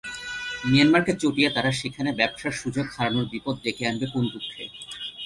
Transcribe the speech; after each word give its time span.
মিয়ানমারকে 0.69 1.13
চটিয়ে 1.21 1.49
তারা 1.55 1.71
সেখানে 1.71 2.09
ব্যবসার 2.19 2.53
সুযোগ 2.61 2.85
হারানোর 2.95 3.25
বিপদ 3.33 3.55
ডেকে 3.63 3.83
আনবে 3.89 4.07
কোন 4.13 4.23
দুঃখে। 4.33 4.63